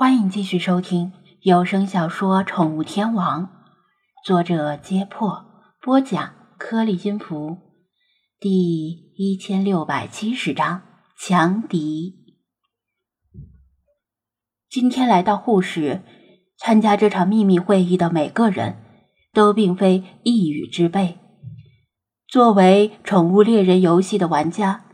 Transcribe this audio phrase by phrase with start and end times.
[0.00, 3.42] 欢迎继续收听有声小说《宠物天王》，
[4.24, 5.44] 作者：揭破，
[5.82, 7.58] 播讲：颗粒音符，
[8.40, 10.80] 第一千六百七十章
[11.18, 12.14] 强敌。
[14.70, 16.00] 今天来到沪市
[16.56, 18.78] 参加这场秘密会议的每个人
[19.34, 21.18] 都并非一羽之辈。
[22.26, 24.86] 作为宠物猎人游戏的玩家，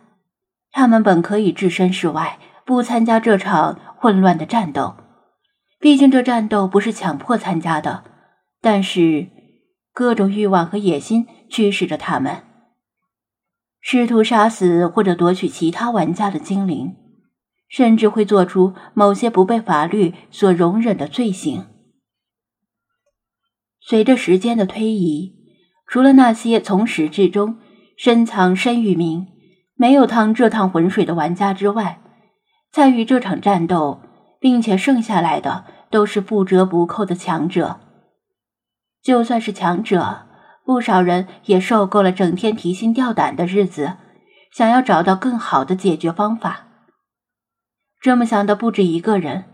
[0.72, 3.78] 他们本可以置身事外，不参加这场。
[3.98, 4.96] 混乱的战斗，
[5.80, 8.04] 毕竟这战斗不是强迫参加的。
[8.60, 9.28] 但是，
[9.92, 12.42] 各种欲望和野心驱使着他们，
[13.80, 16.96] 试图杀死或者夺取其他玩家的精灵，
[17.68, 21.66] 甚至会做出某些不被法律所容忍的罪行。
[23.80, 25.32] 随着时间的推移，
[25.86, 27.58] 除了那些从始至终
[27.96, 29.28] 深藏身与名、
[29.76, 32.02] 没有趟这趟浑水的玩家之外，
[32.76, 34.02] 参与这场战斗，
[34.38, 37.80] 并且剩下来的都是不折不扣的强者。
[39.02, 40.26] 就算是强者，
[40.62, 43.94] 不少人也受够了整天提心吊胆的日子，
[44.52, 46.66] 想要找到更好的解决方法。
[47.98, 49.44] 这么想的不止一个人，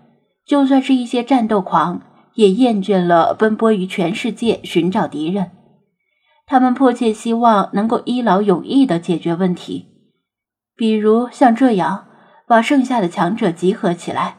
[0.45, 2.03] 就算是一些战斗狂，
[2.35, 5.53] 也厌倦了奔波于全世界寻找敌人。
[6.45, 9.87] 他们迫切希望能够一劳永逸地解决问题，
[10.75, 12.09] 比如像这样。
[12.53, 14.37] 把剩下的强者集合起来，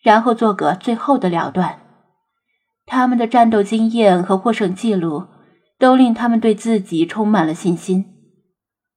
[0.00, 1.80] 然后做个最后的了断。
[2.86, 5.26] 他们的战斗经验和获胜记录
[5.76, 8.04] 都令他们对自己充满了信心。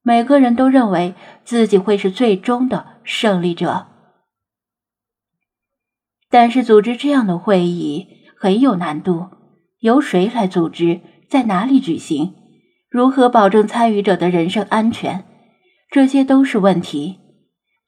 [0.04, 3.88] 每个人都认为自己会是最终的胜利者。
[6.30, 9.26] 但是，组织这样的会议很有难度。
[9.80, 11.02] 由谁来组织？
[11.28, 12.36] 在哪里举行？
[12.92, 15.26] 如何保证参与者的人身安全？
[15.90, 17.21] 这些都是问题。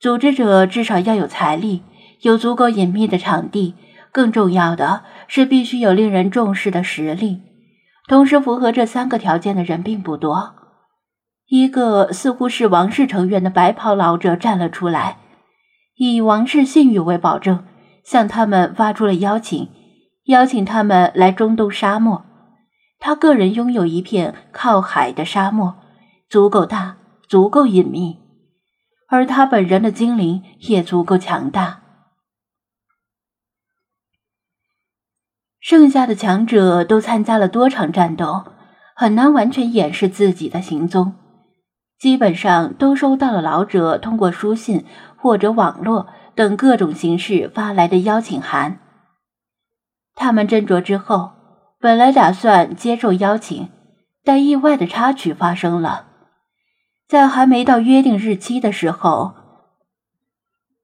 [0.04, 1.82] 组织者至少要有财力，
[2.24, 3.76] 有足够隐秘的场地，
[4.12, 7.40] 更重要的是必须有令人重视的实力。
[8.10, 10.56] 同时符合这三个条件的人并不多。
[11.48, 15.20] 一个似乎是王室成员的白袍老者站了出来，
[15.96, 17.64] 以王室信誉为保证，
[18.04, 19.70] 向他们发出了邀请，
[20.26, 22.26] 邀请他们来中东沙漠。
[23.00, 25.76] 他个人拥有一片靠海的沙漠，
[26.30, 28.20] 足够大，足够隐秘。
[29.14, 31.82] 而他本人的精灵也足够强大。
[35.60, 38.46] 剩下的强者都参加了多场战斗，
[38.96, 41.14] 很难完全掩饰自己的行踪。
[42.00, 44.84] 基本上都收到了老者通过书信
[45.16, 48.80] 或者网络等各种形式发来的邀请函。
[50.16, 51.34] 他们斟酌之后，
[51.80, 53.70] 本来打算接受邀请，
[54.24, 56.13] 但意外的插曲发生了。
[57.14, 59.36] 在还没到约定日期的时候，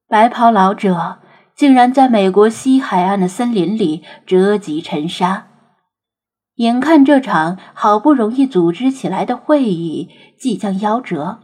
[0.06, 1.18] 白袍老者
[1.56, 5.48] 竟然在美国西海岸的森林里折戟沉沙。
[6.54, 10.08] 眼看这场好不容易组织起来的会议
[10.38, 11.40] 即将夭折，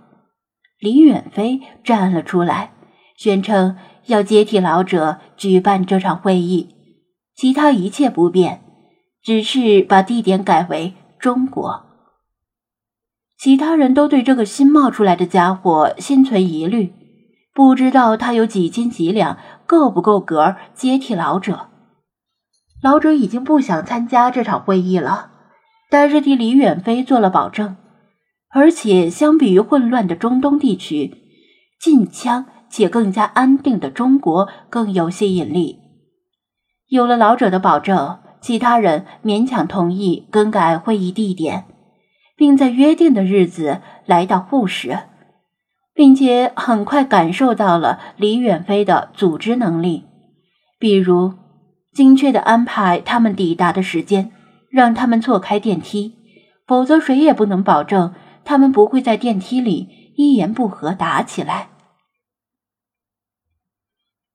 [0.79, 2.71] 李远飞站了出来，
[3.17, 6.69] 宣称要接替老者举办这场会议，
[7.35, 8.63] 其他一切不变，
[9.21, 11.86] 只是把地点改为中国。
[13.39, 16.93] 其他人都对这个新冒出来的家伙心存疑虑，
[17.53, 21.69] 不知道他有几斤几两，够不够格接替老者。
[22.83, 25.31] 老者已经不想参加这场会议了，
[25.91, 27.77] 但是替李远飞做了保证。
[28.51, 31.15] 而且，相比于混乱的中东地区，
[31.79, 35.79] 近腔且更加安定的中国更有吸引力。
[36.89, 41.65] 有了老者的保证，其他人勉强同意更改会议地点。
[42.37, 44.99] 并在约定的日子来到沪市，
[45.95, 50.05] 并且很快感受到了李远飞的组织能力，
[50.79, 51.35] 比如
[51.93, 54.31] 精确的安排他们抵达的时间，
[54.71, 56.15] 让他们错开电梯，
[56.67, 58.15] 否则谁也不能保证
[58.45, 61.71] 他们不会在电梯里一言不合打起来。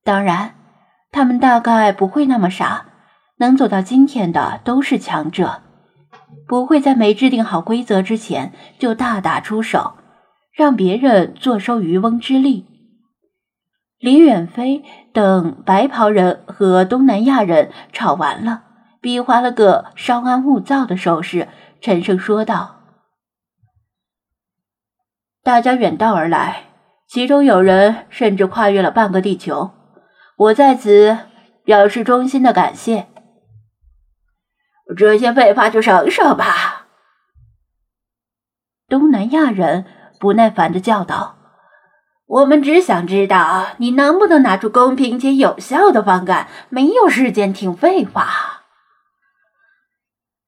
[0.04, 0.56] 当然，
[1.12, 2.88] 他们大概不会那么傻，
[3.38, 5.62] 能走到今天的都是强者。
[6.48, 9.94] 不会在没制定好规则之前就大打出手，
[10.52, 12.66] 让别人坐收渔翁之利。
[14.00, 14.84] 李远飞
[15.14, 18.64] 等白袍人和东南亚人吵完了，
[19.00, 21.48] 比划了个稍安勿躁的手势，
[21.80, 22.78] 沉声说道
[25.44, 26.64] ：“大家远道而来，
[27.08, 29.70] 其中有人甚至跨越了半个地球，
[30.36, 31.18] 我在此
[31.64, 33.06] 表示衷心的感谢。”
[34.94, 36.88] 这些废话就省省吧。”
[38.90, 39.86] 东南亚人
[40.20, 41.38] 不耐烦的叫道
[42.28, 48.64] ，“我们只想知道你能不能拿出公平且有效的方案，没有时间听废话。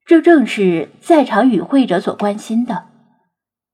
[0.06, 2.90] 这正是在场与会者所关心的。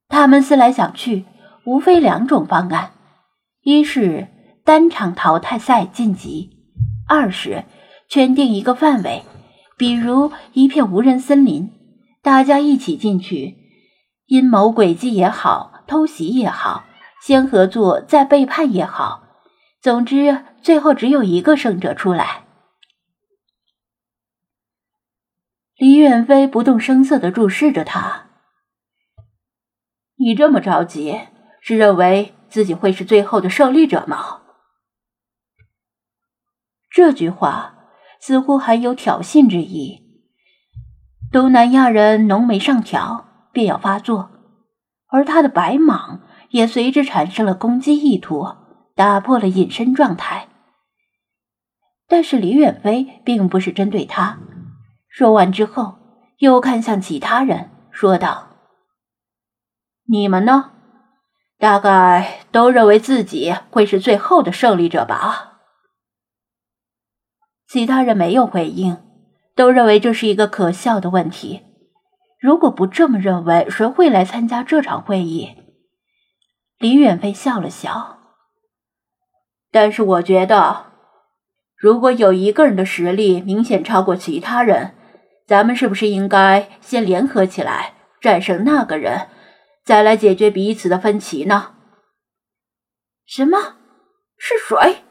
[0.08, 1.26] 他们思来想去，
[1.66, 2.92] 无非两种方案：
[3.64, 4.28] 一是
[4.64, 6.52] 单场淘汰赛晋级；
[7.08, 7.66] 二是
[8.08, 9.24] 圈定一个范围，
[9.80, 11.72] 比如一片无人森林，
[12.22, 13.56] 大家一起进去，
[14.26, 16.84] 阴谋诡计也好，偷袭也好，
[17.22, 19.24] 先合作再背叛也好，
[19.82, 22.46] 总之最后只有一个胜者出来。
[25.78, 28.32] 李远飞不动声色地注视着他。
[30.18, 31.22] 你这么着急，
[31.62, 34.42] 是认为自己会是最后的胜利者吗？
[36.90, 37.78] 这句话
[38.20, 40.04] 似乎还有挑衅之意。
[41.32, 44.32] 东南亚人浓眉上挑，便要发作，
[45.08, 46.20] 而他的白蟒
[46.50, 48.48] 也随之产生了攻击意图，
[48.96, 50.48] 打破了隐身状态。
[52.08, 54.40] 但是李远飞并不是针对他。
[55.08, 56.00] 说完之后，
[56.40, 58.48] 又看向其他人，说道
[60.10, 60.72] ：“你们呢？
[61.60, 65.49] 大概都认为自己会是最后的胜利者吧？”
[67.70, 68.98] 其他人没有回应，
[69.56, 71.62] 都认为这是一个可笑的问题。
[72.40, 75.56] 如果不这么认为，谁会来参加这场会议？
[76.80, 78.18] 李远飞笑了笑，
[79.72, 80.94] 但是我觉得，
[81.76, 84.96] 如果有一个人的实力明显超过其他人，
[85.46, 89.28] 咱们是不是应该先联合起来战胜那个人，
[89.84, 91.76] 再来解决彼此的分歧呢？
[93.28, 93.76] 什么？
[94.40, 95.04] 是谁？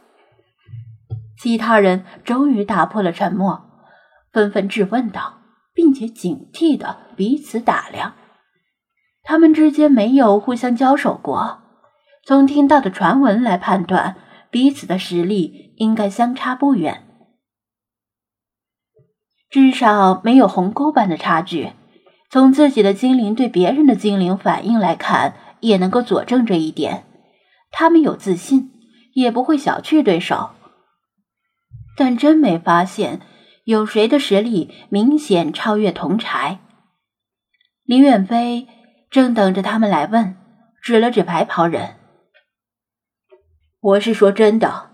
[1.41, 3.63] 其他人终于打破了沉默，
[4.33, 5.39] 纷纷质问道，
[5.73, 8.15] 并且警惕的彼此打量。
[9.23, 11.59] 他们之间没有互相交手过，
[12.25, 14.17] 从听到的传闻来判断，
[14.51, 17.05] 彼此的实力应该相差不远。
[19.51, 21.73] 至少没有鸿沟般的差距。
[22.31, 27.07] 从自己的精灵对别人的精灵反应来看，也能够佐证这一点。
[27.71, 28.71] 他们有自信，
[29.15, 30.51] 也不会小觑对手。
[31.99, 33.21] 但真没发现
[33.65, 36.61] 有谁的实力明显超越同柴。
[37.83, 38.69] 林远飞
[39.11, 40.37] 正等着他们来问，
[40.81, 41.97] 指了指白袍人
[43.81, 44.93] ：“我是说真的，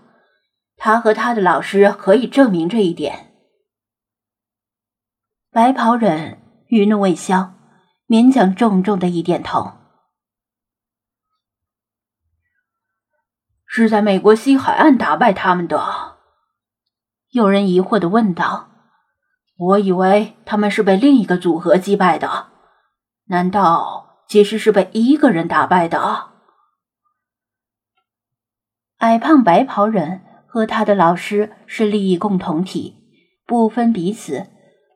[0.77, 3.31] 他和他的老师可以证明这一点。”
[5.53, 7.53] 白袍人余怒未消，
[8.07, 9.73] 勉强重重的一点头。
[13.67, 16.04] 是在美国西海岸打败他们的。
[17.35, 18.69] 有人疑惑的问道
[19.59, 22.45] ：“我以为他们是被另一个组合击败的，
[23.25, 26.29] 难道其实是被一个人打败的？”
[28.99, 32.95] 矮胖白袍人和他的老师是利益共同体，
[33.45, 34.47] 不分彼此。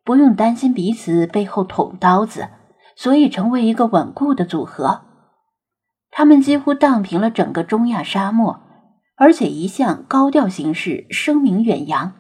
[0.05, 2.47] 不用担心彼此背后捅刀子，
[2.95, 5.01] 所以成为一个稳固的组合。
[6.09, 8.61] 他们几乎荡平了整个中亚沙漠，
[9.17, 12.13] 而且一向高调行事，声名远扬。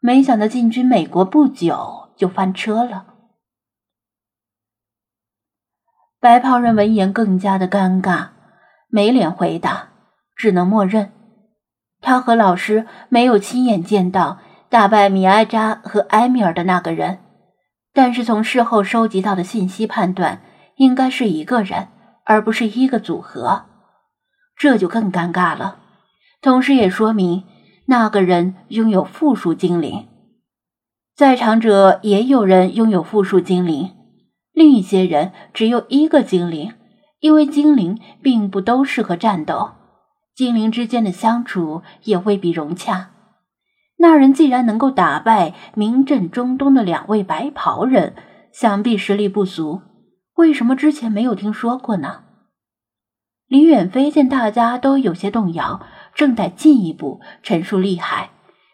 [0.00, 3.14] 没想到进军美国不久就翻车了。
[6.20, 8.28] 白袍人闻言更加的尴尬，
[8.88, 9.90] 没脸回答，
[10.34, 11.12] 只能默认。
[12.00, 14.38] 他和老师没有亲眼见到。
[14.68, 17.20] 打败米埃扎和埃米尔的那个人，
[17.92, 20.42] 但是从事后收集到的信息判断，
[20.74, 21.86] 应该是一个人，
[22.24, 23.66] 而不是一个组合，
[24.56, 25.78] 这就更尴尬了。
[26.42, 27.44] 同时也说明
[27.88, 30.08] 那个人拥有复数精灵，
[31.14, 33.92] 在场者也有人拥有复数精灵，
[34.52, 36.74] 另一些人只有一个精灵，
[37.20, 39.70] 因为精灵并不都适合战斗，
[40.34, 43.10] 精灵之间的相处也未必融洽。
[43.98, 48.14] 那人既然能够打败名震中东的两位白袍人，
[48.52, 49.82] 想必实力不俗。
[50.34, 52.24] 为什么之前没有听说过呢？
[53.46, 55.80] 李远飞见大家都有些动摇，
[56.16, 58.30] 正待进一步陈述厉害，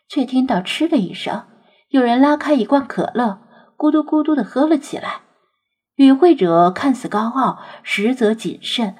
[0.08, 1.42] 却听到嗤的一声，
[1.88, 3.40] 有人拉开一罐可乐，
[3.76, 5.22] 咕嘟咕嘟的喝了起来。
[5.96, 8.94] 与会者看似高傲，实则谨慎，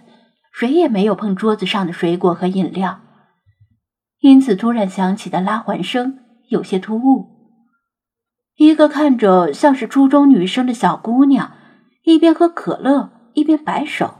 [0.52, 3.00] 谁也没有碰桌子上的水果和饮料。
[4.20, 6.18] 因此，突然响起的拉环声
[6.48, 7.28] 有些突兀。
[8.56, 11.52] 一个看着像是初中女生的小姑娘，
[12.02, 14.16] 一边喝可乐一边摆手，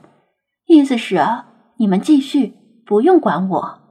[0.67, 1.49] 意思是啊，
[1.79, 2.55] 你们继续，
[2.87, 3.82] 不用管我。